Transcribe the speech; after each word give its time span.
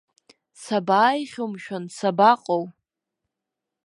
Сабааихьоу, 0.61 1.47
мшәан, 1.51 1.83
сабаҟоу? 1.95 2.63